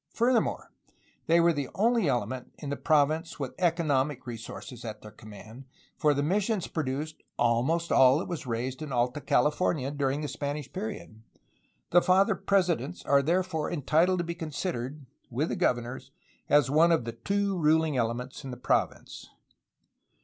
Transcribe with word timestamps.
Furthermore, 0.15 0.71
they 1.27 1.39
were 1.39 1.53
the 1.53 1.69
only 1.75 2.07
element 2.07 2.51
in 2.57 2.71
the 2.71 2.75
province 2.75 3.39
with 3.39 3.53
economic 3.59 4.25
resources 4.25 4.83
at 4.83 5.03
their 5.03 5.11
command, 5.11 5.65
for 5.95 6.15
the 6.15 6.23
missions 6.23 6.65
produced 6.65 7.21
almost 7.37 7.91
all 7.91 8.17
that 8.17 8.27
was 8.27 8.47
raised 8.47 8.81
in 8.81 8.91
Alta 8.91 9.21
California 9.21 9.91
dur 9.91 10.09
ing 10.09 10.21
the 10.21 10.27
Spanish 10.27 10.73
period. 10.73 11.21
The 11.91 12.01
Father 12.01 12.33
Presidents 12.33 13.03
are 13.05 13.21
therefore 13.21 13.71
entitled 13.71 14.17
to 14.17 14.25
be 14.25 14.33
considered, 14.33 15.05
with 15.29 15.49
the 15.49 15.55
governors, 15.55 16.09
as 16.49 16.71
one 16.71 16.91
of 16.91 17.05
the 17.05 17.11
two 17.13 17.55
ruling 17.59 17.95
elements 17.95 18.43
in 18.43 18.49
the 18.49 18.57
province. 18.57 19.29